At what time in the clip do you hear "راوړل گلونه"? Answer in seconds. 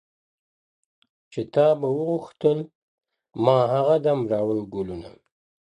4.31-5.11